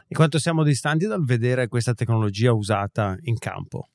E 0.08 0.16
quanto 0.16 0.40
siamo 0.40 0.64
distanti 0.64 1.08
dal 1.08 1.26
vedere 1.26 1.68
questa 1.68 1.94
tecnologia 1.94 2.54
usata 2.54 3.18
in 3.22 3.38
campo? 3.38 3.88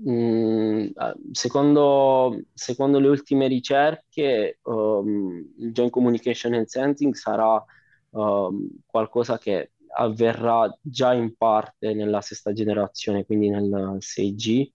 Mm, 0.00 0.90
secondo, 1.32 2.40
secondo, 2.52 3.00
le 3.00 3.08
ultime 3.08 3.48
ricerche, 3.48 4.58
um, 4.62 5.54
il 5.58 5.72
Joint 5.72 5.90
Communication 5.90 6.54
and 6.54 6.66
Sensing 6.66 7.14
sarà 7.14 7.64
um, 8.10 8.68
qualcosa 8.86 9.38
che 9.38 9.72
avverrà 9.96 10.76
già 10.80 11.12
in 11.14 11.34
parte 11.36 11.94
nella 11.94 12.20
sesta 12.20 12.52
generazione, 12.52 13.24
quindi 13.24 13.48
nel 13.48 13.96
6G, 13.98 14.70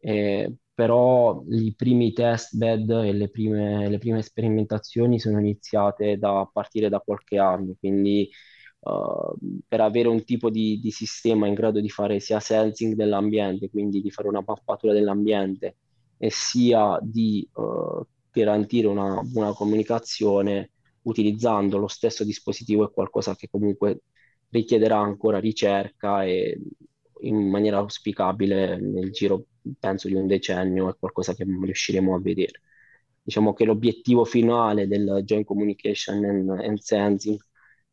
eh, 0.00 0.54
però 0.74 1.42
i 1.50 1.74
primi 1.76 2.12
test 2.12 2.56
bed 2.56 2.88
e 2.90 3.12
le 3.12 3.28
prime, 3.28 3.88
le 3.88 3.98
prime 3.98 4.22
sperimentazioni 4.22 5.18
sono 5.20 5.38
iniziate 5.38 6.16
da, 6.16 6.40
a 6.40 6.50
partire 6.50 6.88
da 6.88 7.00
qualche 7.00 7.38
anno, 7.38 7.74
quindi 7.78 8.28
uh, 8.80 9.36
per 9.68 9.80
avere 9.82 10.08
un 10.08 10.24
tipo 10.24 10.48
di, 10.48 10.80
di, 10.80 10.90
sistema 10.90 11.46
in 11.46 11.54
grado 11.54 11.80
di 11.80 11.90
fare 11.90 12.18
sia 12.20 12.40
sensing 12.40 12.94
dell'ambiente, 12.94 13.68
quindi 13.68 14.00
di 14.00 14.10
fare 14.10 14.28
una 14.28 14.42
mappatura 14.44 14.92
dell'ambiente, 14.94 15.76
e 16.16 16.30
sia 16.30 16.98
di 17.02 17.46
uh, 17.54 18.02
garantire 18.30 18.86
una 18.86 19.20
buona 19.22 19.52
comunicazione 19.52 20.70
utilizzando 21.02 21.78
lo 21.78 21.88
stesso 21.88 22.24
dispositivo 22.24 22.86
è 22.86 22.92
qualcosa 22.92 23.34
che 23.34 23.48
comunque 23.50 24.02
richiederà 24.50 24.98
ancora 24.98 25.38
ricerca 25.38 26.24
e 26.24 26.60
in 27.22 27.48
maniera 27.48 27.78
auspicabile 27.78 28.78
nel 28.78 29.10
giro, 29.10 29.46
penso, 29.78 30.08
di 30.08 30.14
un 30.14 30.26
decennio 30.26 30.88
è 30.90 30.96
qualcosa 30.98 31.34
che 31.34 31.44
riusciremo 31.44 32.14
a 32.14 32.20
vedere. 32.20 32.62
Diciamo 33.22 33.52
che 33.52 33.64
l'obiettivo 33.64 34.24
finale 34.24 34.86
del 34.86 35.22
Joint 35.24 35.46
Communication 35.46 36.24
and, 36.24 36.48
and 36.48 36.78
Sensing 36.78 37.38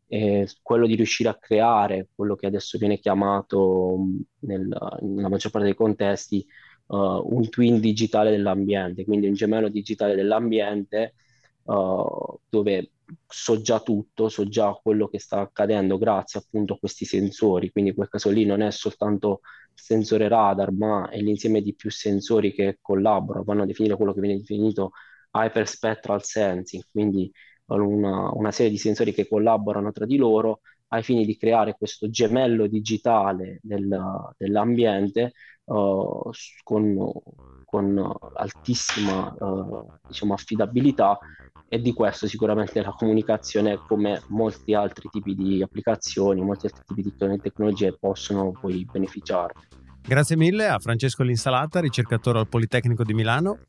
è 0.08 0.46
quello 0.62 0.88
di 0.88 0.96
riuscire 0.96 1.30
a 1.30 1.38
creare 1.38 2.08
quello 2.16 2.36
che 2.36 2.48
adesso 2.48 2.78
viene 2.78 2.98
chiamato 2.98 3.98
nel, 4.40 4.68
nella 5.02 5.30
maggior 5.30 5.52
parte 5.52 5.68
dei 5.68 5.76
contesti 5.76 6.46
uh, 6.88 6.96
un 6.96 7.50
twin 7.50 7.80
digitale 7.80 8.32
dell'ambiente, 8.32 9.04
quindi 9.04 9.28
un 9.28 9.34
gemello 9.34 9.68
digitale 9.70 10.16
dell'ambiente 10.16 11.16
uh, 11.64 12.40
dove 12.50 12.92
so 13.28 13.62
già 13.62 13.80
tutto, 13.80 14.30
so 14.30 14.48
già 14.48 14.72
quello 14.74 15.08
che 15.08 15.20
sta 15.20 15.40
accadendo 15.40 15.98
grazie 15.98 16.40
appunto 16.40 16.74
a 16.74 16.80
questi 16.80 17.06
sensori, 17.06 17.72
quindi 17.72 17.92
in 17.92 17.96
quel 17.96 18.10
caso 18.10 18.30
lì 18.30 18.46
non 18.46 18.62
è 18.62 18.72
soltanto 18.72 19.42
il 19.74 19.82
sensore 19.82 20.28
radar, 20.28 20.72
ma 20.72 21.10
è 21.10 21.20
l'insieme 21.20 21.62
di 21.62 21.74
più 21.76 21.89
sensori 21.91 22.54
che 22.54 22.80
collaborano, 22.82 23.43
vanno 23.46 23.63
a 23.63 23.65
definire 23.65 23.96
quello 23.96 24.13
che 24.13 24.22
viene 24.22 24.38
definito 24.38 24.91
hyperspectral 25.32 26.24
sensing, 26.24 26.84
quindi 26.91 27.32
una, 27.67 28.32
una 28.34 28.52
serie 28.52 28.72
di 28.72 28.78
sensori 28.78 29.13
che 29.13 29.28
collaborano 29.28 29.91
tra 29.91 30.06
di 30.06 30.17
loro 30.17 30.62
ai 30.89 31.04
fini 31.04 31.26
di 31.26 31.38
creare 31.38 31.76
questo 31.78 32.10
gemello 32.10 32.67
digitale 32.67 33.60
del, 33.62 34.34
dell'ambiente 34.38 35.34
uh, 35.65 36.30
con, 36.63 37.12
con, 37.65 38.15
altissima 38.36 39.36
uh, 39.38 39.91
diciamo, 40.08 40.34
affidabilità 40.34 41.17
e 41.69 41.80
di 41.82 41.93
questo 41.93 42.28
sicuramente 42.28 42.82
la 42.82 42.95
comunicazione 42.97 43.78
come 43.88 44.21
molti 44.28 44.73
altri 44.73 45.10
tipi 45.12 45.36
di 45.36 45.62
applicazioni, 45.62 46.41
molti 46.41 46.67
altri 46.67 46.84
tipi 46.86 47.02
di 47.02 47.41
tecnologie 47.41 47.97
possono 47.97 48.52
poi 48.52 48.88
beneficiare. 48.89 49.54
Grazie 50.02 50.38
mille 50.38 50.67
a 50.67 50.80
Francesco 50.80 51.23
Linsalata, 51.23 51.82
ricercatore 51.82 52.39
al 52.39 52.47
Politecnico 52.47 53.04
di 53.04 53.13
Milano. 53.13 53.60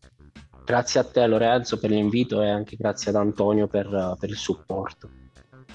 Grazie 0.65 1.01
a 1.01 1.05
te 1.05 1.27
Lorenzo 1.27 1.79
per 1.81 1.91
l'invito 1.91 2.43
e 2.43 2.49
anche 2.49 2.77
grazie 2.77 3.11
ad 3.11 3.17
Antonio 3.17 3.67
per, 3.67 4.17
per 4.21 4.29
il 4.29 4.37
supporto. 4.37 5.11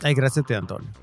E 0.02 0.14
grazie 0.14 0.42
a 0.42 0.44
te 0.46 0.56
Antonio. 0.56 1.03